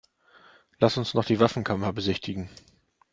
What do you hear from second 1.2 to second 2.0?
die Waffenkammer